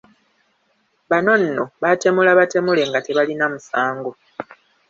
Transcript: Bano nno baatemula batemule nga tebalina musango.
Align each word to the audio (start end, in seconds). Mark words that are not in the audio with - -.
Bano 1.09 1.33
nno 1.41 1.63
baatemula 1.81 2.31
batemule 2.39 2.81
nga 2.89 2.99
tebalina 3.05 3.45
musango. 3.53 4.11